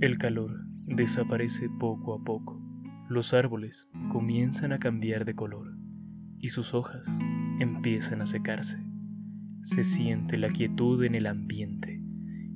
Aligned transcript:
El 0.00 0.16
calor 0.16 0.64
desaparece 0.86 1.68
poco 1.68 2.14
a 2.14 2.24
poco. 2.24 2.58
Los 3.10 3.34
árboles 3.34 3.86
comienzan 4.10 4.72
a 4.72 4.78
cambiar 4.78 5.26
de 5.26 5.34
color 5.34 5.76
y 6.38 6.48
sus 6.48 6.72
hojas 6.72 7.02
empiezan 7.58 8.22
a 8.22 8.26
secarse. 8.26 8.78
Se 9.62 9.84
siente 9.84 10.38
la 10.38 10.48
quietud 10.48 11.04
en 11.04 11.14
el 11.14 11.26
ambiente 11.26 12.00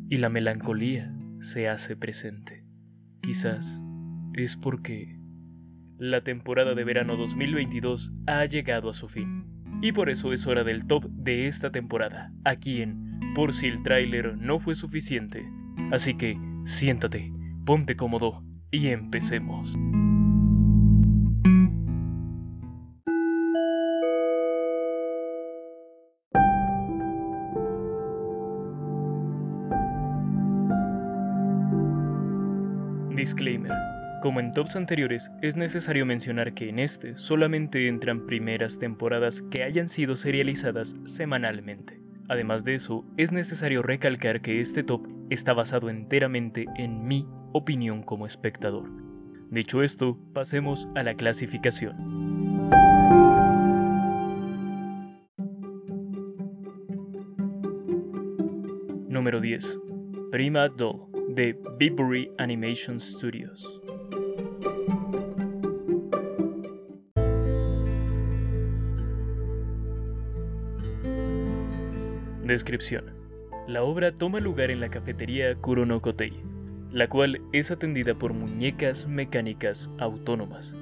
y 0.09 0.17
la 0.17 0.30
melancolía 0.30 1.15
se 1.41 1.69
hace 1.69 1.96
presente. 1.96 2.65
Quizás 3.21 3.79
es 4.33 4.57
porque 4.57 5.21
la 5.99 6.23
temporada 6.23 6.75
de 6.75 6.85
verano 6.85 7.19
2022 7.19 8.11
ha 8.27 8.47
llegado 8.47 8.89
a 8.89 8.95
su 8.95 9.07
fin. 9.07 9.45
Y 9.83 9.93
por 9.93 10.09
eso 10.09 10.33
es 10.33 10.47
hora 10.47 10.65
del 10.65 10.87
top 10.87 11.11
de 11.11 11.47
esta 11.47 11.71
temporada, 11.71 12.33
aquí 12.43 12.81
en 12.81 13.21
Por 13.35 13.53
si 13.53 13.67
el 13.67 13.83
tráiler 13.83 14.39
no 14.39 14.61
fue 14.61 14.75
suficiente. 14.75 15.45
Así 15.93 16.14
que 16.14 16.39
siéntate, 16.64 17.32
ponte 17.64 17.96
cómodo 17.96 18.43
y 18.71 18.89
empecemos. 18.89 19.75
Disclaimer. 33.17 33.73
Como 34.23 34.41
en 34.41 34.53
tops 34.53 34.77
anteriores, 34.77 35.31
es 35.41 35.56
necesario 35.56 36.05
mencionar 36.05 36.53
que 36.55 36.69
en 36.69 36.78
este 36.78 37.17
solamente 37.17 37.89
entran 37.89 38.27
primeras 38.27 38.78
temporadas 38.78 39.42
que 39.51 39.62
hayan 39.62 39.89
sido 39.89 40.17
serializadas 40.17 40.95
semanalmente. 41.06 42.01
Además 42.28 42.65
de 42.65 42.75
eso, 42.75 43.05
es 43.17 43.33
necesario 43.33 43.83
recalcar 43.83 44.41
que 44.41 44.61
este 44.61 44.83
top 44.83 45.06
está 45.31 45.53
basado 45.53 45.91
enteramente 45.91 46.67
en 46.77 47.07
mi 47.07 47.27
opinión 47.55 48.03
como 48.03 48.27
espectador. 48.27 48.91
Dicho 49.49 49.85
esto, 49.85 50.19
pasemos 50.33 50.89
a 50.97 51.05
la 51.05 51.15
clasificación. 51.15 51.95
Número 59.09 59.41
10. 59.41 59.79
Prima 60.33 60.69
Doll 60.69 61.07
de 61.29 61.57
Bibury 61.79 62.33
Animation 62.39 62.99
Studios. 62.99 63.81
Descripción. 72.43 73.15
La 73.69 73.85
obra 73.85 74.11
toma 74.11 74.41
lugar 74.41 74.73
en 74.73 74.81
la 74.81 74.91
cafetería 74.91 75.55
Kuronokotei, 75.55 76.33
la 76.95 77.09
cual 77.09 77.41
es 77.53 77.73
atendida 77.73 78.14
por 78.14 78.34
muñecas 78.34 79.09
mecánicas 79.09 79.91
autónomas, 79.98 80.73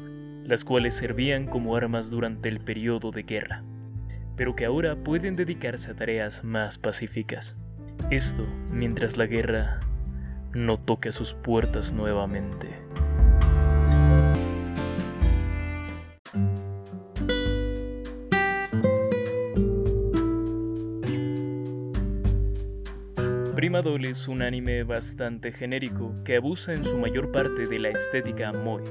las 0.44 0.62
cuales 0.62 0.92
servían 0.92 1.46
como 1.46 1.74
armas 1.74 2.10
durante 2.10 2.50
el 2.50 2.60
periodo 2.60 3.12
de 3.12 3.22
guerra, 3.22 3.62
pero 4.36 4.54
que 4.54 4.66
ahora 4.66 4.94
pueden 4.94 5.36
dedicarse 5.36 5.91
a 5.91 5.94
tareas 5.94 6.44
más 6.44 6.77
pacíficas. 6.77 7.56
Esto 8.10 8.46
mientras 8.70 9.16
la 9.16 9.24
guerra 9.24 9.80
no 10.52 10.78
toque 10.78 11.08
a 11.08 11.12
sus 11.12 11.32
puertas 11.32 11.92
nuevamente. 11.92 12.69
Prima 23.73 24.11
es 24.11 24.28
un 24.28 24.42
anime 24.42 24.83
bastante 24.83 25.51
genérico 25.51 26.15
que 26.25 26.37
abusa 26.37 26.75
en 26.75 26.84
su 26.84 26.98
mayor 26.98 27.33
parte 27.33 27.65
de 27.67 27.78
la 27.78 27.89
estética 27.89 28.53
moe. 28.53 28.83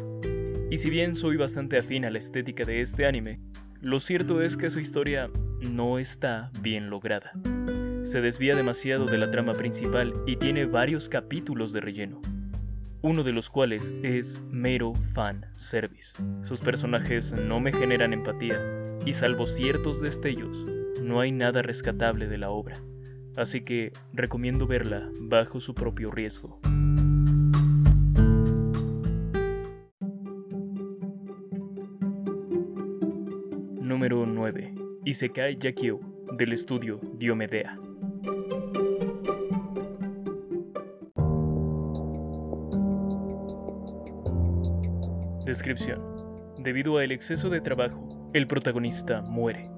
Y 0.72 0.78
si 0.78 0.90
bien 0.90 1.14
soy 1.14 1.38
bastante 1.38 1.78
afín 1.78 2.04
a 2.04 2.10
la 2.10 2.18
estética 2.18 2.64
de 2.64 2.82
este 2.82 3.06
anime, 3.06 3.40
lo 3.80 4.00
cierto 4.00 4.42
es 4.42 4.58
que 4.58 4.72
su 4.72 4.80
historia 4.80 5.30
no 5.70 6.00
está 6.00 6.50
bien 6.62 6.90
lograda 6.90 7.32
se 8.04 8.22
desvía 8.22 8.56
demasiado 8.56 9.06
de 9.06 9.18
la 9.18 9.30
trama 9.30 9.54
principal 9.54 10.14
y 10.26 10.38
tiene 10.38 10.66
varios 10.66 11.08
capítulos 11.08 11.72
de 11.72 11.82
relleno, 11.82 12.20
uno 13.02 13.24
de 13.24 13.32
los 13.32 13.50
cuales 13.50 13.90
es 14.04 14.42
mero 14.50 14.94
fan 15.14 15.46
service. 15.56 16.14
Sus 16.44 16.62
personajes 16.62 17.32
no 17.32 17.60
me 17.60 17.72
generan 17.72 18.14
empatía 18.14 18.60
y 19.06 19.14
salvo 19.14 19.46
ciertos 19.46 20.02
destellos, 20.02 20.66
no 21.02 21.20
hay 21.20 21.32
nada 21.32 21.62
rescatable 21.62 22.28
de 22.28 22.38
la 22.40 22.50
obra, 22.50 22.76
así 23.36 23.62
que 23.62 23.92
recomiendo 24.14 24.68
verla 24.68 25.10
bajo 25.20 25.60
su 25.60 25.74
propio 25.74 26.12
riesgo. 26.12 26.60
Número 33.82 34.26
9. 34.26 34.76
Isekai 35.06 35.58
Yakio, 35.58 36.00
del 36.38 36.54
estudio 36.54 37.00
Diomedea. 37.18 37.78
Descripción. 45.46 46.02
Debido 46.60 46.98
al 46.98 47.12
exceso 47.12 47.50
de 47.50 47.60
trabajo, 47.60 48.32
el 48.34 48.48
protagonista 48.48 49.22
muere 49.22 49.70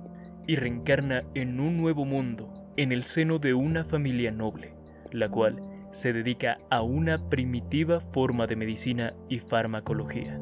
y 0.45 0.55
reencarna 0.55 1.23
en 1.33 1.59
un 1.59 1.77
nuevo 1.77 2.05
mundo 2.05 2.62
en 2.77 2.91
el 2.91 3.03
seno 3.03 3.39
de 3.39 3.53
una 3.53 3.83
familia 3.83 4.31
noble, 4.31 4.73
la 5.11 5.29
cual 5.29 5.61
se 5.91 6.11
dedica 6.11 6.57
a 6.69 6.81
una 6.81 7.29
primitiva 7.29 7.99
forma 7.99 8.47
de 8.47 8.55
medicina 8.55 9.13
y 9.29 9.39
farmacología. 9.39 10.39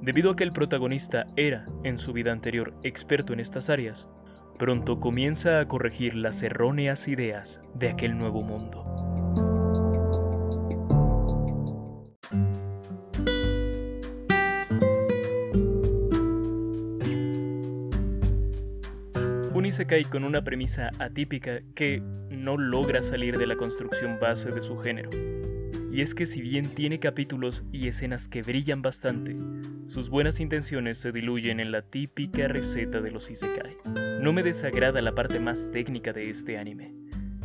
Debido 0.00 0.30
a 0.30 0.36
que 0.36 0.44
el 0.44 0.52
protagonista 0.52 1.26
era, 1.36 1.66
en 1.84 1.98
su 1.98 2.12
vida 2.12 2.32
anterior, 2.32 2.74
experto 2.82 3.32
en 3.32 3.40
estas 3.40 3.70
áreas, 3.70 4.08
pronto 4.58 4.98
comienza 4.98 5.60
a 5.60 5.68
corregir 5.68 6.14
las 6.14 6.42
erróneas 6.42 7.08
ideas 7.08 7.60
de 7.74 7.90
aquel 7.90 8.18
nuevo 8.18 8.42
mundo. 8.42 8.85
Se 19.64 19.86
cae 19.86 20.04
con 20.04 20.22
una 20.22 20.44
premisa 20.44 20.90
atípica 20.98 21.60
que 21.74 22.00
no 22.30 22.56
logra 22.56 23.02
salir 23.02 23.38
de 23.38 23.46
la 23.46 23.56
construcción 23.56 24.18
base 24.20 24.50
de 24.50 24.60
su 24.60 24.76
género. 24.78 25.10
Y 25.90 26.02
es 26.02 26.14
que 26.14 26.26
si 26.26 26.42
bien 26.42 26.68
tiene 26.74 27.00
capítulos 27.00 27.64
y 27.72 27.88
escenas 27.88 28.28
que 28.28 28.42
brillan 28.42 28.82
bastante, 28.82 29.34
sus 29.88 30.08
buenas 30.10 30.40
intenciones 30.40 30.98
se 30.98 31.10
diluyen 31.10 31.58
en 31.58 31.72
la 31.72 31.82
típica 31.82 32.46
receta 32.48 33.00
de 33.00 33.10
los 33.10 33.30
isekai. 33.30 33.76
No 34.20 34.32
me 34.32 34.42
desagrada 34.42 35.00
la 35.00 35.14
parte 35.14 35.40
más 35.40 35.68
técnica 35.72 36.12
de 36.12 36.30
este 36.30 36.58
anime. 36.58 36.92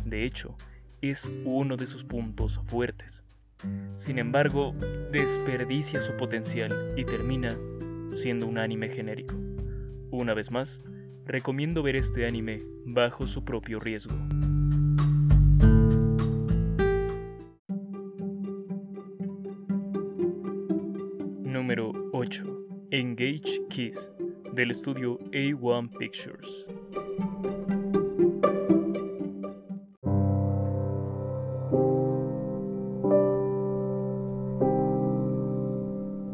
De 0.04 0.24
hecho, 0.24 0.54
es 1.00 1.28
uno 1.44 1.76
de 1.76 1.86
sus 1.86 2.04
puntos 2.04 2.60
fuertes. 2.66 3.24
Sin 3.96 4.18
embargo, 4.18 4.74
desperdicia 5.10 6.00
su 6.00 6.16
potencial 6.16 6.94
y 6.96 7.04
termina 7.04 7.48
siendo 8.14 8.46
un 8.46 8.58
anime 8.58 8.90
genérico. 8.90 9.34
Una 10.10 10.34
vez 10.34 10.50
más, 10.50 10.82
recomiendo 11.26 11.82
ver 11.82 11.96
este 11.96 12.26
anime 12.26 12.62
bajo 12.84 13.26
su 13.26 13.44
propio 13.44 13.80
riesgo. 13.80 14.14
Número 21.44 21.92
8. 22.12 22.44
Engage 22.90 23.62
Kiss, 23.70 24.10
del 24.52 24.72
estudio 24.72 25.18
A1 25.30 25.96
Pictures. 25.96 26.66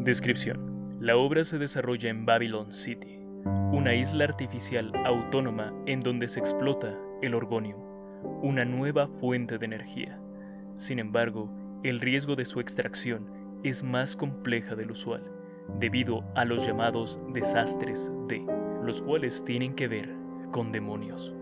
Descripción. 0.08 0.99
La 1.00 1.17
obra 1.17 1.44
se 1.44 1.58
desarrolla 1.58 2.08
en 2.08 2.25
Babylon 2.25 2.73
City, 2.73 3.18
una 3.72 3.94
isla 3.94 4.24
artificial 4.24 4.92
autónoma 5.04 5.72
en 5.86 6.00
donde 6.00 6.28
se 6.28 6.40
explota 6.40 6.94
el 7.22 7.34
orgonium, 7.34 7.80
una 8.42 8.64
nueva 8.64 9.06
fuente 9.06 9.58
de 9.58 9.66
energía. 9.66 10.18
Sin 10.76 10.98
embargo, 10.98 11.50
el 11.84 12.00
riesgo 12.00 12.34
de 12.34 12.44
su 12.44 12.60
extracción 12.60 13.28
es 13.62 13.82
más 13.82 14.16
compleja 14.16 14.74
del 14.74 14.90
usual, 14.90 15.22
debido 15.78 16.24
a 16.34 16.44
los 16.44 16.66
llamados 16.66 17.20
desastres 17.32 18.10
de, 18.26 18.44
los 18.82 19.02
cuales 19.02 19.44
tienen 19.44 19.74
que 19.74 19.88
ver 19.88 20.14
con 20.50 20.72
demonios. 20.72 21.34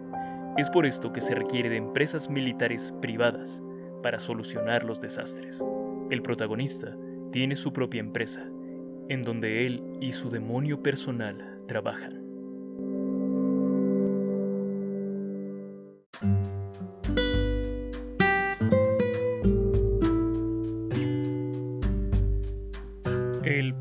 Es 0.57 0.71
por 0.71 0.85
esto 0.85 1.13
que 1.13 1.21
se 1.21 1.35
requiere 1.35 1.69
de 1.69 1.77
empresas 1.77 2.29
militares 2.29 2.93
privadas 3.01 3.63
para 4.03 4.19
solucionar 4.19 4.85
los 4.85 5.01
desastres. 5.01 5.63
El 6.11 6.23
protagonista 6.23 6.97
tiene 7.33 7.57
su 7.57 7.73
propia 7.73 8.01
empresa, 8.01 8.45
en 9.09 9.23
donde 9.23 9.67
él 9.67 9.83
y 10.01 10.13
su 10.13 10.31
demonio 10.31 10.83
personal 10.83 11.56
trabajan. 11.67 12.27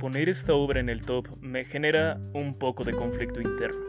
poner 0.05 0.29
esta 0.29 0.53
obra 0.53 0.79
en 0.79 0.89
el 0.89 1.01
top 1.01 1.27
me 1.41 1.65
genera 1.65 2.21
un 2.33 2.59
poco 2.59 2.83
de 2.83 2.93
conflicto 2.93 3.41
interno. 3.41 3.81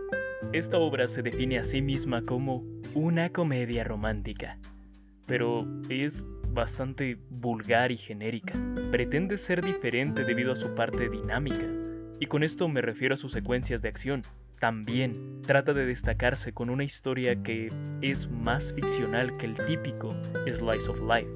Esta 0.53 0.79
obra 0.79 1.09
se 1.09 1.23
define 1.23 1.59
a 1.59 1.65
sí 1.65 1.83
misma 1.83 2.23
como 2.23 2.65
una 2.95 3.29
comedia 3.31 3.85
romántica, 3.85 4.59
pero 5.27 5.67
es 5.91 6.25
bastante 6.49 7.19
vulgar 7.29 7.93
y 7.93 7.99
genérica. 7.99 8.55
Pretende 8.91 9.37
ser 9.37 9.63
diferente 9.63 10.25
debido 10.25 10.53
a 10.53 10.57
su 10.57 10.75
parte 10.75 11.11
dinámica, 11.11 11.67
y 12.21 12.27
con 12.27 12.43
esto 12.43 12.69
me 12.69 12.81
refiero 12.81 13.15
a 13.15 13.17
sus 13.19 13.33
secuencias 13.33 13.83
de 13.83 13.89
acción. 13.89 14.23
También 14.59 15.43
trata 15.43 15.75
de 15.75 15.85
destacarse 15.85 16.53
con 16.53 16.71
una 16.71 16.85
historia 16.85 17.43
que 17.43 17.71
es 18.01 18.31
más 18.31 18.73
ficcional 18.73 19.37
que 19.37 19.47
el 19.47 19.55
típico 19.55 20.15
slice 20.47 20.89
of 20.89 21.01
life. 21.03 21.31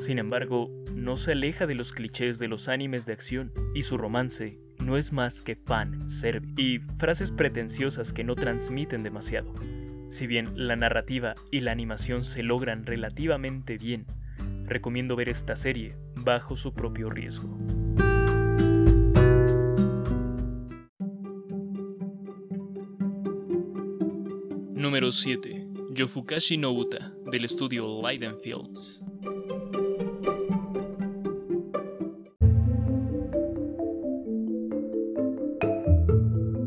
Sin 0.00 0.18
embargo, 0.18 0.70
no 0.94 1.16
se 1.16 1.32
aleja 1.32 1.66
de 1.66 1.74
los 1.74 1.92
clichés 1.92 2.38
de 2.38 2.48
los 2.48 2.68
animes 2.68 3.06
de 3.06 3.12
acción 3.12 3.52
y 3.74 3.82
su 3.82 3.98
romance 3.98 4.58
no 4.80 4.96
es 4.96 5.12
más 5.12 5.42
que 5.42 5.56
fan 5.56 6.10
service 6.10 6.54
y 6.56 6.78
frases 6.96 7.30
pretenciosas 7.30 8.12
que 8.12 8.24
no 8.24 8.34
transmiten 8.34 9.02
demasiado. 9.02 9.54
Si 10.10 10.26
bien 10.26 10.52
la 10.54 10.74
narrativa 10.74 11.34
y 11.52 11.60
la 11.60 11.70
animación 11.70 12.24
se 12.24 12.42
logran 12.42 12.86
relativamente 12.86 13.78
bien, 13.78 14.06
recomiendo 14.64 15.14
ver 15.14 15.28
esta 15.28 15.54
serie 15.54 15.94
bajo 16.16 16.56
su 16.56 16.72
propio 16.72 17.10
riesgo. 17.10 17.58
Número 25.00 25.12
7. 25.12 25.66
Yofukashi 25.92 26.58
no 26.58 26.72
Uta, 26.72 27.14
del 27.32 27.46
estudio 27.46 28.02
Leiden 28.06 28.38
Films. 28.38 29.02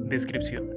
Descripción. 0.10 0.68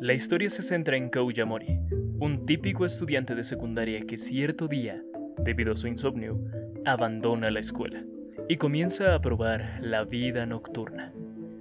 La 0.00 0.14
historia 0.14 0.48
se 0.48 0.62
centra 0.62 0.96
en 0.96 1.10
Kou 1.10 1.30
Yamori, 1.30 1.80
un 2.18 2.46
típico 2.46 2.86
estudiante 2.86 3.34
de 3.34 3.44
secundaria 3.44 4.00
que 4.06 4.16
cierto 4.16 4.66
día, 4.66 5.02
debido 5.36 5.74
a 5.74 5.76
su 5.76 5.88
insomnio, 5.88 6.40
abandona 6.86 7.50
la 7.50 7.60
escuela 7.60 8.02
y 8.48 8.56
comienza 8.56 9.14
a 9.14 9.20
probar 9.20 9.80
la 9.82 10.04
vida 10.04 10.46
nocturna. 10.46 11.12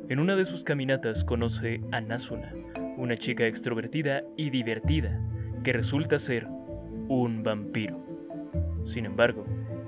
En 0.07 0.19
una 0.19 0.38
de 0.38 0.45
sus 0.45 0.63
caminatas 0.63 1.25
conoce 1.25 1.81
a 1.92 2.00
Nasuna, 2.00 2.53
una 2.95 3.18
chica 3.18 3.48
extrovertida 3.48 4.24
y 4.38 4.50
divertida 4.50 5.19
que 5.63 5.73
resulta 5.73 6.19
ser 6.19 6.47
un 7.07 7.43
vampiro. 7.43 7.99
Sin 8.85 9.05
embargo, 9.05 9.45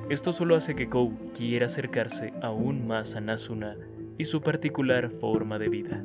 esto 0.10 0.32
solo 0.32 0.56
hace 0.56 0.76
que 0.76 0.90
Kou 0.90 1.32
quiera 1.34 1.68
acercarse 1.68 2.34
aún 2.42 2.88
más 2.88 3.16
a 3.16 3.22
Nasuna 3.22 3.78
y 4.18 4.26
su 4.26 4.42
particular 4.42 5.10
forma 5.10 5.58
de 5.60 5.70
vida. 5.70 6.04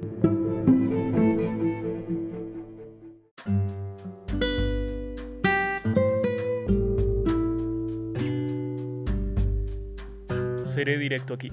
seré 10.78 10.96
directo 10.96 11.34
aquí. 11.34 11.50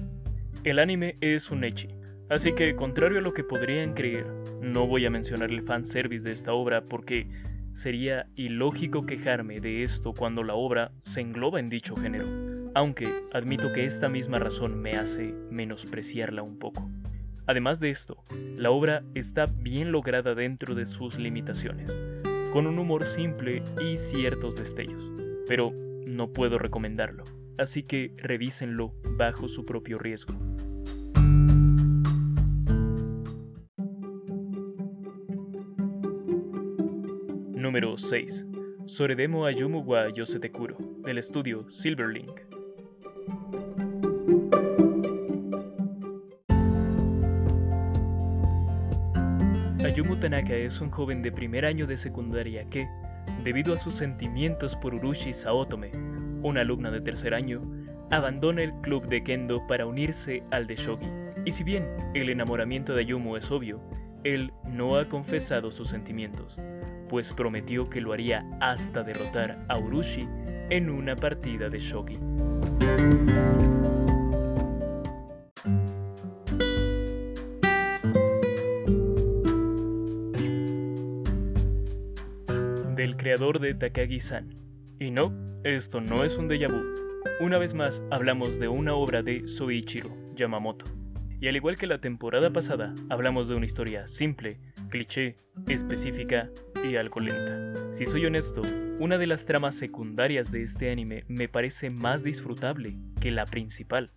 El 0.62 0.78
anime 0.78 1.16
es 1.20 1.50
un 1.50 1.64
echi, 1.64 1.88
así 2.30 2.52
que 2.52 2.76
contrario 2.76 3.18
a 3.18 3.22
lo 3.22 3.34
que 3.34 3.42
podrían 3.42 3.92
creer, 3.92 4.24
no 4.60 4.86
voy 4.86 5.04
a 5.04 5.10
mencionar 5.10 5.50
el 5.50 5.62
fanservice 5.62 6.24
de 6.24 6.32
esta 6.32 6.52
obra 6.52 6.84
porque 6.84 7.26
sería 7.76 8.26
ilógico 8.34 9.06
quejarme 9.06 9.60
de 9.60 9.84
esto 9.84 10.12
cuando 10.12 10.42
la 10.42 10.54
obra 10.54 10.90
se 11.04 11.20
engloba 11.20 11.60
en 11.60 11.68
dicho 11.68 11.94
género, 11.94 12.26
aunque 12.74 13.22
admito 13.32 13.72
que 13.72 13.84
esta 13.84 14.08
misma 14.08 14.40
razón 14.40 14.80
me 14.80 14.94
hace 14.94 15.32
menospreciarla 15.50 16.42
un 16.42 16.58
poco. 16.58 16.90
Además 17.46 17.78
de 17.78 17.90
esto, 17.90 18.24
la 18.56 18.72
obra 18.72 19.04
está 19.14 19.46
bien 19.46 19.92
lograda 19.92 20.34
dentro 20.34 20.74
de 20.74 20.86
sus 20.86 21.20
limitaciones, 21.20 21.96
con 22.52 22.66
un 22.66 22.80
humor 22.80 23.04
simple 23.04 23.62
y 23.80 23.96
ciertos 23.96 24.56
destellos, 24.56 25.12
pero 25.46 25.72
no 26.04 26.32
puedo 26.32 26.58
recomendarlo 26.58 27.22
así 27.58 27.82
que 27.82 28.12
revísenlo 28.16 28.94
bajo 29.16 29.48
su 29.48 29.64
propio 29.64 29.98
riesgo. 29.98 30.34
Número 37.76 37.98
6. 37.98 38.46
Soredemo 38.86 39.44
Ayumu 39.44 39.80
wa 39.80 40.08
Yosetekuro, 40.08 40.78
del 41.04 41.18
estudio 41.18 41.68
Silverlink. 41.68 42.40
Ayumu 49.84 50.16
Tanaka 50.16 50.54
es 50.54 50.80
un 50.80 50.90
joven 50.90 51.20
de 51.20 51.30
primer 51.30 51.66
año 51.66 51.86
de 51.86 51.98
secundaria 51.98 52.64
que, 52.70 52.88
debido 53.44 53.74
a 53.74 53.78
sus 53.78 53.92
sentimientos 53.92 54.74
por 54.74 54.94
Urushi 54.94 55.34
Saotome, 55.34 55.90
una 56.42 56.62
alumna 56.62 56.90
de 56.90 57.02
tercer 57.02 57.34
año, 57.34 57.60
abandona 58.10 58.62
el 58.62 58.72
club 58.80 59.06
de 59.06 59.22
kendo 59.22 59.66
para 59.66 59.84
unirse 59.84 60.42
al 60.50 60.66
de 60.66 60.76
shogi. 60.76 61.10
Y 61.44 61.52
si 61.52 61.62
bien 61.62 61.90
el 62.14 62.30
enamoramiento 62.30 62.94
de 62.94 63.02
Ayumu 63.02 63.36
es 63.36 63.50
obvio, 63.50 63.82
él 64.24 64.50
no 64.64 64.96
ha 64.96 65.10
confesado 65.10 65.70
sus 65.70 65.90
sentimientos, 65.90 66.58
pues 67.08 67.32
prometió 67.32 67.88
que 67.88 68.00
lo 68.00 68.12
haría 68.12 68.44
hasta 68.60 69.02
derrotar 69.02 69.64
a 69.68 69.78
Urushi 69.78 70.28
en 70.70 70.90
una 70.90 71.16
partida 71.16 71.68
de 71.68 71.78
shogi. 71.78 72.18
Del 82.96 83.16
creador 83.16 83.60
de 83.60 83.74
Takagi-san. 83.74 84.54
Y 84.98 85.10
no, 85.10 85.32
esto 85.62 86.00
no 86.00 86.24
es 86.24 86.36
un 86.36 86.48
déjà 86.48 86.68
vu. 86.68 86.82
Una 87.40 87.58
vez 87.58 87.74
más 87.74 88.02
hablamos 88.10 88.58
de 88.58 88.68
una 88.68 88.94
obra 88.94 89.22
de 89.22 89.46
Soichiro 89.46 90.10
Yamamoto. 90.34 90.86
Y 91.38 91.48
al 91.48 91.56
igual 91.56 91.76
que 91.76 91.86
la 91.86 92.00
temporada 92.00 92.50
pasada, 92.50 92.94
hablamos 93.10 93.48
de 93.48 93.54
una 93.54 93.66
historia 93.66 94.08
simple, 94.08 94.58
cliché, 94.88 95.34
específica 95.68 96.50
y 96.82 96.96
algo 96.96 97.20
lenta. 97.20 97.74
Si 97.92 98.06
soy 98.06 98.24
honesto, 98.24 98.62
una 98.98 99.18
de 99.18 99.26
las 99.26 99.44
tramas 99.44 99.74
secundarias 99.74 100.50
de 100.50 100.62
este 100.62 100.90
anime 100.90 101.24
me 101.28 101.48
parece 101.48 101.90
más 101.90 102.24
disfrutable 102.24 102.96
que 103.20 103.30
la 103.30 103.44
principal, 103.44 104.12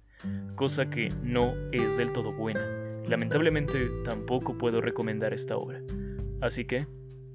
cosa 0.55 0.89
que 0.89 1.09
no 1.21 1.55
es 1.73 1.97
del 1.97 2.13
todo 2.13 2.31
buena. 2.31 2.61
Lamentablemente 3.05 3.89
tampoco 4.05 4.57
puedo 4.57 4.79
recomendar 4.79 5.33
esta 5.33 5.57
obra, 5.57 5.81
así 6.39 6.65
que 6.65 6.87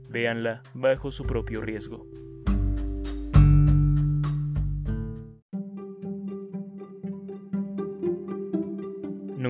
véanla 0.08 0.62
bajo 0.72 1.12
su 1.12 1.24
propio 1.24 1.60
riesgo. 1.60 2.06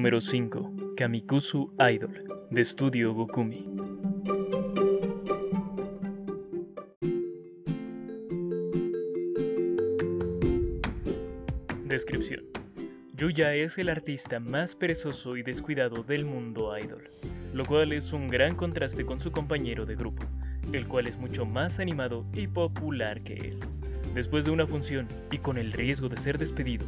Número 0.05 0.21
5. 0.21 0.95
Kamikusu 0.99 1.73
Idol, 1.79 2.25
de 2.51 2.61
estudio 2.61 3.15
Gokumi. 3.15 3.67
Descripción. 11.87 12.45
Yuya 13.15 13.55
es 13.55 13.79
el 13.79 13.89
artista 13.89 14.41
más 14.41 14.75
perezoso 14.75 15.39
y 15.39 15.43
descuidado 15.43 16.03
del 16.03 16.27
mundo 16.27 16.77
idol, 16.77 17.09
lo 17.55 17.65
cual 17.65 17.95
es 17.95 18.13
un 18.13 18.29
gran 18.29 18.57
contraste 18.57 19.07
con 19.07 19.21
su 19.21 19.33
compañero 19.33 19.87
de 19.87 19.97
grupo, 19.97 20.23
el 20.71 20.87
cual 20.87 21.07
es 21.07 21.17
mucho 21.17 21.47
más 21.47 21.79
animado 21.79 22.27
y 22.35 22.47
popular 22.47 23.23
que 23.23 23.37
él. 23.37 23.61
Después 24.15 24.45
de 24.45 24.51
una 24.51 24.67
función 24.67 25.09
y 25.33 25.39
con 25.39 25.57
el 25.57 25.73
riesgo 25.73 26.11
de 26.11 26.19
ser 26.19 26.37
despedido, 26.37 26.85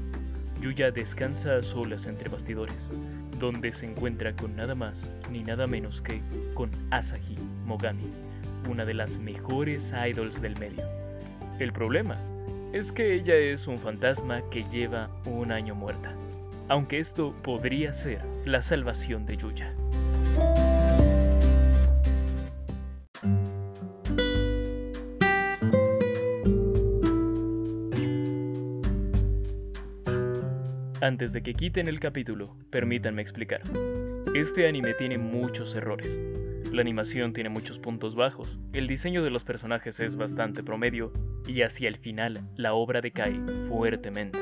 Yuya 0.60 0.90
descansa 0.90 1.56
a 1.56 1.62
solas 1.62 2.06
entre 2.06 2.28
bastidores, 2.28 2.90
donde 3.38 3.72
se 3.72 3.86
encuentra 3.86 4.34
con 4.34 4.56
nada 4.56 4.74
más 4.74 5.10
ni 5.30 5.42
nada 5.42 5.66
menos 5.66 6.00
que 6.00 6.20
con 6.54 6.70
Asahi 6.90 7.36
Mogami, 7.66 8.10
una 8.68 8.84
de 8.84 8.94
las 8.94 9.18
mejores 9.18 9.92
idols 10.08 10.40
del 10.40 10.58
medio. 10.58 10.84
El 11.58 11.72
problema 11.72 12.16
es 12.72 12.92
que 12.92 13.14
ella 13.14 13.34
es 13.34 13.66
un 13.66 13.78
fantasma 13.78 14.42
que 14.50 14.64
lleva 14.70 15.10
un 15.24 15.52
año 15.52 15.74
muerta, 15.74 16.14
aunque 16.68 16.98
esto 16.98 17.34
podría 17.42 17.92
ser 17.92 18.20
la 18.44 18.62
salvación 18.62 19.26
de 19.26 19.36
Yuya. 19.36 19.72
Antes 31.02 31.34
de 31.34 31.42
que 31.42 31.52
quiten 31.52 31.88
el 31.88 32.00
capítulo, 32.00 32.56
permítanme 32.70 33.20
explicar. 33.20 33.60
Este 34.34 34.66
anime 34.66 34.94
tiene 34.94 35.18
muchos 35.18 35.74
errores. 35.74 36.18
La 36.72 36.80
animación 36.80 37.34
tiene 37.34 37.50
muchos 37.50 37.78
puntos 37.78 38.14
bajos, 38.14 38.58
el 38.72 38.86
diseño 38.86 39.22
de 39.22 39.28
los 39.28 39.44
personajes 39.44 40.00
es 40.00 40.16
bastante 40.16 40.62
promedio 40.62 41.12
y 41.46 41.60
hacia 41.60 41.88
el 41.88 41.98
final 41.98 42.48
la 42.56 42.72
obra 42.72 43.02
decae 43.02 43.38
fuertemente. 43.68 44.38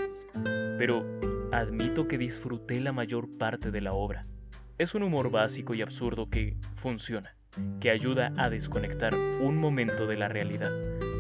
Pero 0.79 1.05
admito 1.51 2.07
que 2.07 2.19
disfruté 2.19 2.81
la 2.81 2.93
mayor 2.93 3.37
parte 3.37 3.73
de 3.73 3.81
la 3.81 3.93
obra. 3.93 4.29
Es 4.79 4.95
un 4.95 5.03
humor 5.03 5.33
básico 5.33 5.75
y 5.75 5.83
absurdo 5.83 6.31
que 6.31 6.57
funciona, 6.77 7.37
que 7.81 7.91
ayuda 7.91 8.33
a 8.37 8.49
desconectar 8.49 9.13
un 9.41 9.59
momento 9.59 10.07
de 10.07 10.17
la 10.17 10.29
realidad, 10.29 10.71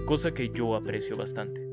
cosa 0.06 0.32
que 0.32 0.50
yo 0.50 0.76
aprecio 0.76 1.16
bastante. 1.16 1.63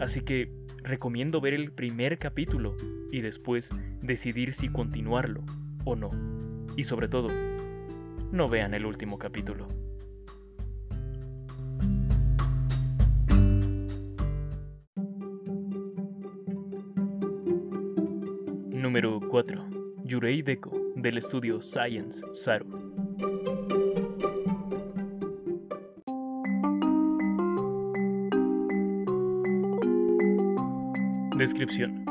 Así 0.00 0.22
que 0.22 0.50
recomiendo 0.82 1.42
ver 1.42 1.52
el 1.52 1.72
primer 1.72 2.18
capítulo 2.18 2.74
y 3.12 3.20
después 3.20 3.70
decidir 4.00 4.54
si 4.54 4.68
continuarlo 4.68 5.44
o 5.84 5.94
no. 5.94 6.10
Y 6.74 6.84
sobre 6.84 7.08
todo, 7.08 7.28
no 8.32 8.48
vean 8.48 8.72
el 8.72 8.86
último 8.86 9.18
capítulo. 9.18 9.68
Número 18.68 19.20
4. 19.20 19.68
Yurei 20.04 20.40
Deko, 20.40 20.94
del 20.96 21.18
estudio 21.18 21.60
Science 21.60 22.22
Saru. 22.32 22.89
Descripción. 31.40 32.04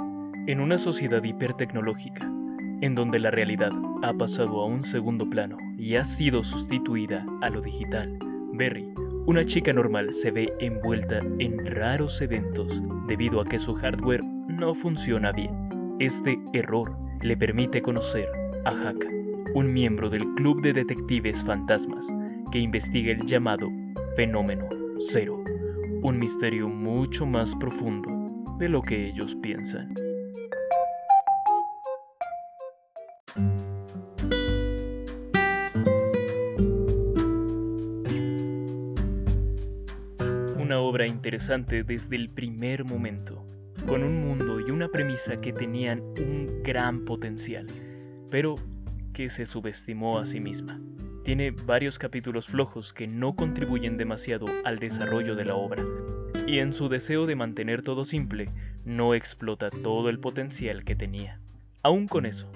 En 0.47 0.59
una 0.59 0.79
sociedad 0.79 1.23
hipertecnológica, 1.23 2.25
en 2.81 2.95
donde 2.95 3.19
la 3.19 3.29
realidad 3.29 3.69
ha 4.01 4.11
pasado 4.11 4.59
a 4.59 4.65
un 4.65 4.83
segundo 4.83 5.29
plano 5.29 5.55
y 5.77 5.97
ha 5.97 6.03
sido 6.03 6.43
sustituida 6.43 7.27
a 7.43 7.51
lo 7.51 7.61
digital, 7.61 8.17
Berry, 8.53 8.91
una 9.27 9.45
chica 9.45 9.71
normal, 9.71 10.15
se 10.15 10.31
ve 10.31 10.51
envuelta 10.59 11.19
en 11.37 11.63
raros 11.63 12.19
eventos 12.21 12.81
debido 13.05 13.39
a 13.39 13.45
que 13.45 13.59
su 13.59 13.75
hardware 13.75 14.25
no 14.47 14.73
funciona 14.73 15.31
bien. 15.31 15.51
Este 15.99 16.39
error 16.53 16.97
le 17.21 17.37
permite 17.37 17.83
conocer 17.83 18.27
a 18.65 18.71
Haka, 18.71 19.09
un 19.53 19.71
miembro 19.71 20.09
del 20.09 20.25
Club 20.33 20.63
de 20.63 20.73
Detectives 20.73 21.43
Fantasmas 21.43 22.07
que 22.51 22.57
investiga 22.57 23.11
el 23.11 23.27
llamado 23.27 23.69
Fenómeno 24.15 24.67
Cero, 24.97 25.43
un 26.01 26.17
misterio 26.17 26.67
mucho 26.67 27.27
más 27.27 27.53
profundo 27.57 28.18
de 28.59 28.67
lo 28.67 28.81
que 28.81 29.07
ellos 29.07 29.35
piensan. 29.35 29.93
Una 40.57 40.79
obra 40.79 41.07
interesante 41.07 41.83
desde 41.83 42.17
el 42.17 42.29
primer 42.29 42.83
momento, 42.83 43.45
con 43.87 44.03
un 44.03 44.21
mundo 44.21 44.59
y 44.59 44.69
una 44.71 44.89
premisa 44.89 45.39
que 45.39 45.53
tenían 45.53 46.01
un 46.01 46.61
gran 46.61 47.05
potencial, 47.05 47.65
pero 48.29 48.55
que 49.13 49.29
se 49.29 49.45
subestimó 49.45 50.19
a 50.19 50.25
sí 50.25 50.41
misma. 50.41 50.81
Tiene 51.23 51.51
varios 51.51 51.97
capítulos 51.97 52.47
flojos 52.47 52.91
que 52.91 53.07
no 53.07 53.35
contribuyen 53.35 53.97
demasiado 53.97 54.47
al 54.65 54.79
desarrollo 54.79 55.35
de 55.35 55.45
la 55.45 55.55
obra, 55.55 55.83
y 56.49 56.57
en 56.57 56.73
su 56.73 56.89
deseo 56.89 57.27
de 57.27 57.35
mantener 57.35 57.83
todo 57.83 58.05
simple, 58.05 58.49
no 58.83 59.13
explota 59.13 59.69
todo 59.69 60.09
el 60.09 60.19
potencial 60.19 60.83
que 60.83 60.95
tenía. 60.95 61.39
Aún 61.83 62.07
con 62.07 62.25
eso, 62.25 62.51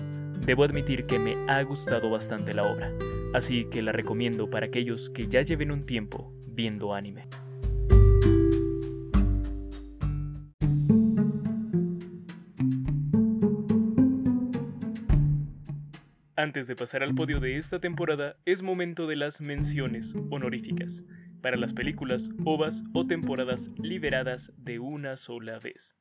debo 0.48 0.64
admitir 0.64 1.06
que 1.06 1.20
me 1.20 1.36
ha 1.48 1.62
gustado 1.62 2.10
bastante 2.10 2.56
la 2.56 2.64
obra, 2.64 2.92
así 3.36 3.66
que 3.70 3.84
la 3.84 3.92
recomiendo 3.92 4.50
para 4.50 4.66
aquellos 4.66 5.12
que 5.12 5.28
ya 5.28 5.44
lleven 5.44 5.72
un 5.72 5.86
tiempo 5.86 6.34
viendo 6.48 6.96
anime. 6.96 7.28
Antes 16.36 16.66
de 16.66 16.76
pasar 16.76 17.04
al 17.04 17.14
podio 17.14 17.40
de 17.40 17.58
esta 17.58 17.80
temporada, 17.80 18.38
es 18.46 18.64
momento 18.64 19.06
de 19.06 19.18
las 19.18 19.40
menciones 19.40 20.16
honoríficas 20.32 21.04
para 21.44 21.58
las 21.58 21.74
películas, 21.74 22.30
ovas 22.46 22.84
o 22.94 23.06
temporadas 23.06 23.70
liberadas 23.78 24.54
de 24.58 24.80
una 24.80 25.18
sola 25.18 25.60
vez. 25.60 25.96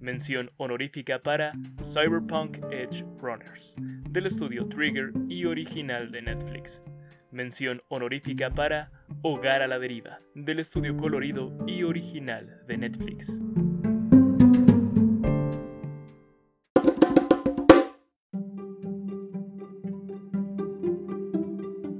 Mención 0.00 0.50
honorífica 0.56 1.22
para 1.22 1.52
Cyberpunk 1.84 2.58
Edge 2.72 3.04
Runners, 3.18 3.76
del 4.10 4.26
estudio 4.26 4.68
Trigger 4.68 5.12
y 5.28 5.44
original 5.44 6.10
de 6.10 6.20
Netflix. 6.20 6.82
Mención 7.30 7.80
honorífica 7.88 8.50
para 8.50 8.90
Hogar 9.22 9.62
a 9.62 9.68
la 9.68 9.78
Deriva, 9.78 10.18
del 10.34 10.58
estudio 10.58 10.96
colorido 10.96 11.56
y 11.68 11.84
original 11.84 12.60
de 12.66 12.76
Netflix. 12.76 13.32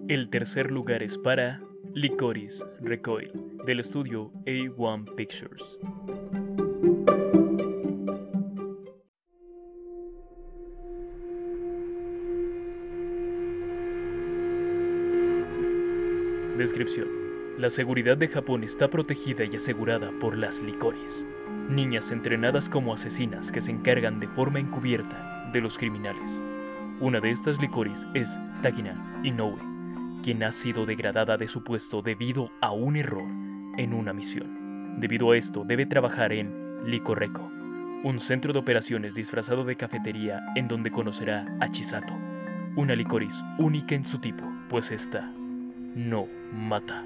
El 0.08 0.30
tercer 0.30 0.72
lugar 0.72 1.02
es 1.02 1.18
para 1.18 1.60
Licorice 1.96 2.62
Recoil, 2.82 3.32
del 3.64 3.80
estudio 3.80 4.30
A1 4.44 5.14
Pictures. 5.14 5.78
Descripción. 16.58 17.08
La 17.56 17.70
seguridad 17.70 18.18
de 18.18 18.28
Japón 18.28 18.62
está 18.62 18.90
protegida 18.90 19.46
y 19.46 19.56
asegurada 19.56 20.10
por 20.20 20.36
las 20.36 20.60
Licorice, 20.60 21.24
niñas 21.70 22.10
entrenadas 22.10 22.68
como 22.68 22.92
asesinas 22.92 23.50
que 23.50 23.62
se 23.62 23.70
encargan 23.70 24.20
de 24.20 24.28
forma 24.28 24.60
encubierta 24.60 25.48
de 25.50 25.62
los 25.62 25.78
criminales. 25.78 26.42
Una 27.00 27.20
de 27.20 27.30
estas 27.30 27.58
Licorice 27.58 28.06
es 28.12 28.38
Takina 28.60 29.22
Inoue, 29.24 29.65
quien 30.26 30.42
ha 30.42 30.50
sido 30.50 30.86
degradada 30.86 31.36
de 31.36 31.46
su 31.46 31.62
puesto 31.62 32.02
debido 32.02 32.50
a 32.60 32.72
un 32.72 32.96
error 32.96 33.28
en 33.78 33.94
una 33.94 34.12
misión. 34.12 34.98
Debido 34.98 35.30
a 35.30 35.36
esto, 35.36 35.62
debe 35.64 35.86
trabajar 35.86 36.32
en 36.32 36.84
Licoreco, 36.84 37.48
un 38.02 38.18
centro 38.18 38.52
de 38.52 38.58
operaciones 38.58 39.14
disfrazado 39.14 39.62
de 39.62 39.76
cafetería 39.76 40.44
en 40.56 40.66
donde 40.66 40.90
conocerá 40.90 41.46
a 41.60 41.68
Chisato, 41.68 42.12
una 42.74 42.96
licoris 42.96 43.36
única 43.58 43.94
en 43.94 44.04
su 44.04 44.18
tipo, 44.18 44.42
pues 44.68 44.90
esta 44.90 45.30
no 45.94 46.26
mata. 46.52 47.04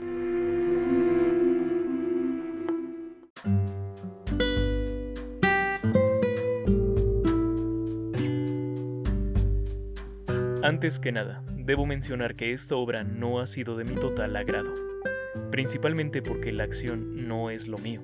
Antes 10.63 10.99
que 10.99 11.13
nada, 11.13 11.43
debo 11.71 11.87
mencionar 11.87 12.35
que 12.35 12.53
esta 12.53 12.75
obra 12.75 13.05
no 13.05 13.39
ha 13.39 13.47
sido 13.47 13.77
de 13.77 13.85
mi 13.85 13.95
total 13.95 14.35
agrado, 14.35 14.75
principalmente 15.53 16.21
porque 16.21 16.51
la 16.51 16.65
acción 16.65 17.29
no 17.29 17.49
es 17.49 17.69
lo 17.69 17.79
mío, 17.79 18.03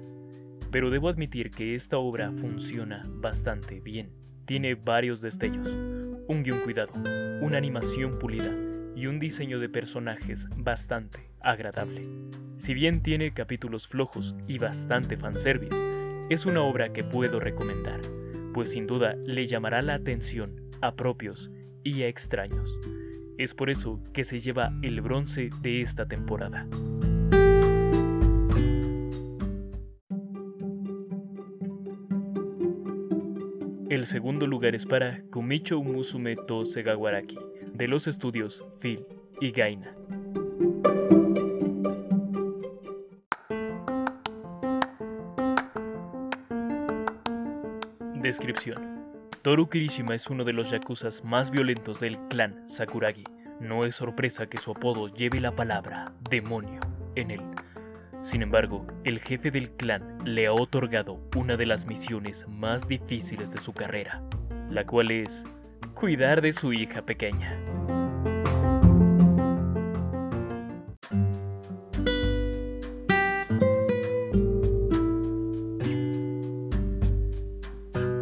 pero 0.70 0.88
debo 0.88 1.08
admitir 1.08 1.50
que 1.50 1.74
esta 1.74 1.98
obra 1.98 2.30
funciona 2.30 3.04
bastante 3.08 3.80
bien. 3.80 4.12
Tiene 4.44 4.76
varios 4.76 5.20
destellos, 5.20 5.66
un 5.66 6.44
guion 6.44 6.60
cuidado, 6.60 6.92
una 7.40 7.58
animación 7.58 8.20
pulida 8.20 8.54
y 8.94 9.08
un 9.08 9.18
diseño 9.18 9.58
de 9.58 9.68
personajes 9.68 10.46
bastante 10.56 11.28
agradable. 11.40 12.06
Si 12.58 12.72
bien 12.72 13.02
tiene 13.02 13.34
capítulos 13.34 13.88
flojos 13.88 14.36
y 14.46 14.58
bastante 14.58 15.16
fanservice, 15.16 15.74
es 16.30 16.46
una 16.46 16.62
obra 16.62 16.92
que 16.92 17.02
puedo 17.02 17.40
recomendar, 17.40 18.00
pues 18.54 18.70
sin 18.70 18.86
duda 18.86 19.16
le 19.24 19.48
llamará 19.48 19.82
la 19.82 19.94
atención 19.94 20.54
a 20.80 20.94
propios 20.94 21.50
y 21.82 22.02
a 22.02 22.06
extraños. 22.06 22.78
Es 23.38 23.52
por 23.52 23.68
eso 23.68 24.00
que 24.14 24.24
se 24.24 24.40
lleva 24.40 24.72
el 24.82 25.02
bronce 25.02 25.50
de 25.60 25.82
esta 25.82 26.06
temporada. 26.06 26.66
El 33.90 34.06
segundo 34.06 34.46
lugar 34.46 34.74
es 34.74 34.86
para 34.86 35.22
Kumicho 35.30 35.82
Musume 35.82 36.36
to 36.36 36.64
Segawaraki, 36.64 37.38
de 37.74 37.88
los 37.88 38.06
estudios 38.06 38.64
Phil 38.80 39.06
y 39.40 39.52
Gaina. 39.52 39.94
Descripción 48.22 48.95
Toru 49.46 49.68
Kirishima 49.68 50.16
es 50.16 50.26
uno 50.26 50.42
de 50.42 50.52
los 50.52 50.70
yakuzas 50.70 51.22
más 51.22 51.52
violentos 51.52 52.00
del 52.00 52.18
clan 52.26 52.68
Sakuragi. 52.68 53.22
No 53.60 53.84
es 53.84 53.94
sorpresa 53.94 54.48
que 54.48 54.58
su 54.58 54.72
apodo 54.72 55.06
lleve 55.06 55.40
la 55.40 55.54
palabra 55.54 56.12
demonio 56.28 56.80
en 57.14 57.30
él. 57.30 57.42
Sin 58.24 58.42
embargo, 58.42 58.84
el 59.04 59.20
jefe 59.20 59.52
del 59.52 59.70
clan 59.70 60.18
le 60.24 60.48
ha 60.48 60.52
otorgado 60.52 61.20
una 61.36 61.56
de 61.56 61.64
las 61.64 61.86
misiones 61.86 62.44
más 62.48 62.88
difíciles 62.88 63.52
de 63.52 63.60
su 63.60 63.72
carrera, 63.72 64.20
la 64.68 64.84
cual 64.84 65.12
es 65.12 65.44
cuidar 65.94 66.40
de 66.40 66.52
su 66.52 66.72
hija 66.72 67.02
pequeña. 67.02 67.56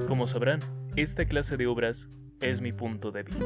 Como 0.06 0.26
sabrán, 0.26 0.60
esta 0.96 1.24
clase 1.24 1.56
de 1.56 1.66
obras 1.66 2.08
es 2.40 2.60
mi 2.60 2.72
punto 2.72 3.10
débil. 3.10 3.36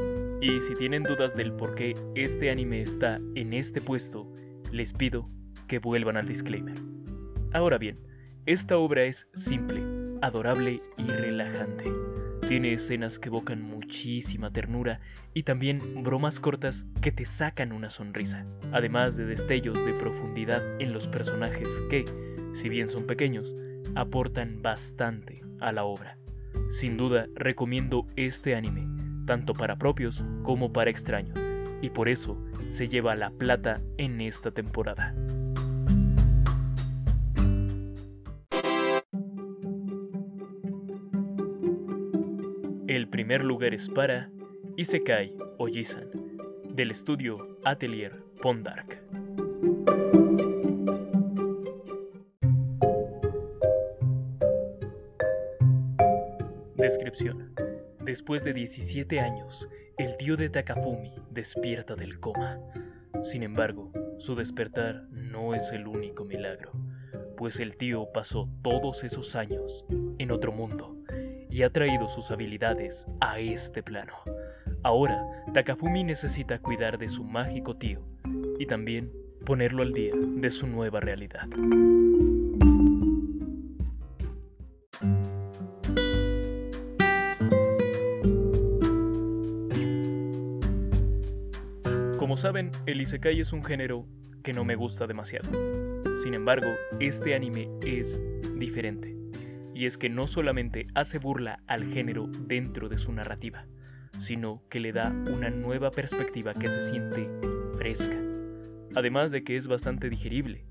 Y 0.41 0.61
si 0.61 0.73
tienen 0.75 1.03
dudas 1.03 1.35
del 1.35 1.53
por 1.53 1.75
qué 1.75 1.95
este 2.15 2.51
anime 2.51 2.81
está 2.81 3.19
en 3.35 3.53
este 3.53 3.81
puesto, 3.81 4.31
les 4.71 4.93
pido 4.93 5.29
que 5.67 5.79
vuelvan 5.79 6.17
al 6.17 6.27
disclaimer. 6.27 6.75
Ahora 7.51 7.77
bien, 7.77 7.99
esta 8.45 8.77
obra 8.77 9.03
es 9.03 9.27
simple, 9.33 9.81
adorable 10.21 10.81
y 10.97 11.03
relajante. 11.03 11.85
Tiene 12.47 12.73
escenas 12.73 13.19
que 13.19 13.29
evocan 13.29 13.61
muchísima 13.61 14.51
ternura 14.51 15.01
y 15.33 15.43
también 15.43 16.03
bromas 16.03 16.39
cortas 16.39 16.85
que 17.01 17.11
te 17.11 17.25
sacan 17.25 17.71
una 17.71 17.89
sonrisa, 17.89 18.45
además 18.71 19.15
de 19.15 19.25
destellos 19.25 19.83
de 19.85 19.93
profundidad 19.93 20.63
en 20.79 20.93
los 20.93 21.07
personajes 21.07 21.69
que, 21.89 22.05
si 22.53 22.69
bien 22.69 22.87
son 22.87 23.05
pequeños, 23.05 23.55
aportan 23.95 24.61
bastante 24.61 25.43
a 25.59 25.71
la 25.71 25.83
obra. 25.83 26.17
Sin 26.69 26.97
duda 26.97 27.27
recomiendo 27.35 28.07
este 28.15 28.55
anime, 28.55 28.87
tanto 29.25 29.53
para 29.53 29.77
propios 29.77 30.23
como 30.43 30.71
para 30.71 30.89
extraños, 30.89 31.37
y 31.81 31.89
por 31.89 32.09
eso 32.09 32.37
se 32.69 32.87
lleva 32.87 33.15
la 33.15 33.31
plata 33.31 33.81
en 33.97 34.21
esta 34.21 34.51
temporada. 34.51 35.13
El 42.87 43.07
primer 43.07 43.43
lugar 43.43 43.73
es 43.73 43.87
para 43.87 44.31
Isekai 44.75 45.35
Ojisan, 45.57 46.09
del 46.73 46.91
estudio 46.91 47.59
Atelier 47.63 48.23
Pondark. 48.41 49.03
Después 58.09 58.43
de 58.43 58.53
17 58.53 59.19
años, 59.19 59.69
el 59.99 60.17
tío 60.17 60.35
de 60.35 60.49
Takafumi 60.49 61.13
despierta 61.29 61.93
del 61.95 62.19
coma. 62.19 62.59
Sin 63.21 63.43
embargo, 63.43 63.91
su 64.17 64.33
despertar 64.33 65.03
no 65.11 65.53
es 65.53 65.71
el 65.71 65.85
único 65.85 66.25
milagro, 66.25 66.71
pues 67.37 67.59
el 67.59 67.77
tío 67.77 68.11
pasó 68.11 68.49
todos 68.63 69.03
esos 69.03 69.35
años 69.35 69.85
en 70.17 70.31
otro 70.31 70.51
mundo 70.51 70.97
y 71.51 71.61
ha 71.61 71.69
traído 71.69 72.07
sus 72.07 72.31
habilidades 72.31 73.05
a 73.21 73.37
este 73.37 73.83
plano. 73.83 74.15
Ahora, 74.81 75.23
Takafumi 75.53 76.03
necesita 76.03 76.57
cuidar 76.57 76.97
de 76.97 77.09
su 77.09 77.23
mágico 77.23 77.77
tío 77.77 78.01
y 78.57 78.65
también 78.65 79.13
ponerlo 79.45 79.83
al 79.83 79.93
día 79.93 80.15
de 80.15 80.49
su 80.49 80.65
nueva 80.65 80.99
realidad. 80.99 81.47
Saben, 92.39 92.71
el 92.85 93.01
Isekai 93.01 93.39
es 93.39 93.53
un 93.53 93.63
género 93.63 94.07
que 94.43 94.53
no 94.53 94.63
me 94.63 94.75
gusta 94.75 95.05
demasiado. 95.07 95.51
Sin 96.23 96.33
embargo, 96.33 96.69
este 96.99 97.35
anime 97.35 97.69
es 97.81 98.21
diferente. 98.55 99.15
Y 99.75 99.85
es 99.85 99.97
que 99.97 100.09
no 100.09 100.25
solamente 100.25 100.87
hace 100.95 101.19
burla 101.19 101.61
al 101.67 101.91
género 101.91 102.27
dentro 102.47 102.89
de 102.89 102.97
su 102.97 103.11
narrativa, 103.11 103.65
sino 104.19 104.63
que 104.69 104.79
le 104.79 104.93
da 104.93 105.09
una 105.09 105.49
nueva 105.49 105.91
perspectiva 105.91 106.53
que 106.53 106.69
se 106.69 106.83
siente 106.83 107.29
fresca. 107.77 108.17
Además 108.95 109.31
de 109.31 109.43
que 109.43 109.55
es 109.55 109.67
bastante 109.67 110.09
digerible. 110.09 110.65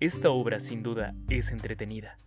Esta 0.00 0.30
obra 0.30 0.58
sin 0.58 0.82
duda 0.82 1.14
es 1.28 1.50
entretenida, 1.52 2.18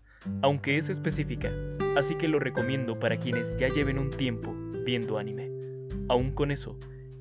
aunque 0.42 0.78
es 0.78 0.90
específica, 0.90 1.52
así 1.98 2.16
que 2.16 2.30
lo 2.30 2.40
recomiendo 2.40 2.98
para 2.98 3.18
quienes 3.18 3.56
ya 3.58 3.68
lleven 3.68 4.00
un 4.00 4.10
tiempo 4.10 4.56
viendo 4.86 5.18
anime. 5.18 5.52
Aún 6.08 6.32
con 6.32 6.52
eso, 6.52 6.80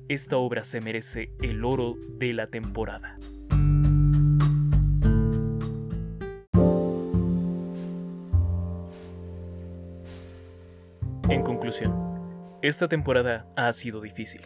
esta 0.09 0.37
obra 0.37 0.63
se 0.63 0.79
merece 0.79 1.31
el 1.41 1.65
oro 1.65 1.95
de 2.17 2.33
la 2.33 2.47
temporada. 2.47 3.17
En 11.29 11.43
conclusión, 11.43 11.93
esta 12.61 12.87
temporada 12.87 13.47
ha 13.57 13.71
sido 13.73 13.99
difícil, 13.99 14.41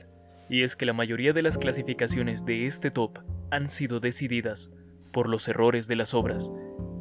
y 0.50 0.64
es 0.64 0.76
que 0.76 0.88
la 0.88 0.94
mayoría 0.94 1.32
de 1.32 1.44
las 1.44 1.60
clasificaciones 1.60 2.44
de 2.44 2.66
este 2.66 2.90
top 2.90 3.20
han 3.52 3.68
sido 3.68 4.00
decididas 4.00 4.72
por 5.14 5.30
los 5.30 5.48
errores 5.48 5.88
de 5.88 5.96
las 5.96 6.16
obras 6.16 6.52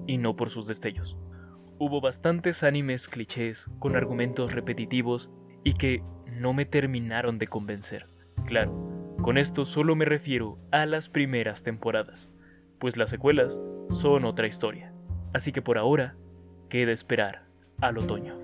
y 0.07 0.18
no 0.18 0.37
por 0.37 0.51
sus 0.51 0.66
destellos. 0.66 1.16
Hubo 1.79 2.03
bastantes 2.03 2.62
animes 2.62 3.09
clichés 3.09 3.70
con 3.79 3.96
argumentos 3.96 4.53
repetitivos 4.53 5.31
y 5.64 5.75
que 5.75 6.03
no 6.31 6.53
me 6.53 6.66
terminaron 6.66 7.38
de 7.38 7.46
convencer. 7.46 8.20
Claro, 8.51 9.17
con 9.23 9.39
esto 9.39 9.65
solo 9.65 9.95
me 9.95 10.05
refiero 10.05 10.59
a 10.73 10.85
las 10.85 11.09
primeras 11.09 11.63
temporadas, 11.63 12.33
pues 12.81 12.97
las 12.97 13.09
secuelas 13.09 13.61
son 13.91 14.25
otra 14.25 14.49
historia. 14.49 14.93
Así 15.33 15.53
que 15.53 15.63
por 15.63 15.79
ahora, 15.79 16.17
queda 16.69 16.91
esperar 16.91 17.45
al 17.81 17.99
otoño. 17.99 18.35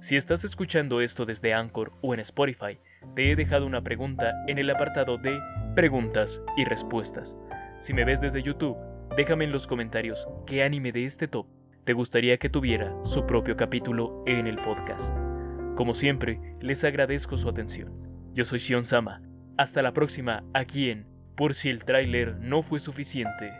Si 0.00 0.14
estás 0.14 0.44
escuchando 0.44 1.00
esto 1.00 1.26
desde 1.26 1.52
Anchor 1.52 1.92
o 2.00 2.14
en 2.14 2.20
Spotify, 2.20 2.78
te 3.16 3.28
he 3.28 3.34
dejado 3.34 3.66
una 3.66 3.82
pregunta 3.82 4.30
en 4.46 4.58
el 4.58 4.70
apartado 4.70 5.18
de 5.18 5.36
preguntas 5.74 6.40
y 6.56 6.64
respuestas. 6.64 7.36
Si 7.80 7.94
me 7.94 8.04
ves 8.04 8.20
desde 8.20 8.44
YouTube, 8.44 8.76
déjame 9.16 9.46
en 9.46 9.52
los 9.52 9.66
comentarios 9.66 10.28
qué 10.46 10.62
anime 10.62 10.92
de 10.92 11.06
este 11.06 11.26
top 11.26 11.48
te 11.82 11.92
gustaría 11.92 12.38
que 12.38 12.48
tuviera 12.48 12.94
su 13.02 13.26
propio 13.26 13.56
capítulo 13.56 14.22
en 14.28 14.46
el 14.46 14.58
podcast. 14.58 15.12
Como 15.74 15.96
siempre, 15.96 16.38
les 16.60 16.84
agradezco 16.84 17.36
su 17.36 17.48
atención. 17.48 18.11
Yo 18.34 18.46
soy 18.46 18.60
Shion 18.60 18.86
Sama. 18.86 19.20
Hasta 19.58 19.82
la 19.82 19.92
próxima 19.92 20.42
aquí 20.54 20.88
en 20.88 21.06
Por 21.36 21.52
si 21.54 21.68
el 21.68 21.84
tráiler 21.84 22.38
no 22.38 22.62
fue 22.62 22.80
suficiente. 22.80 23.52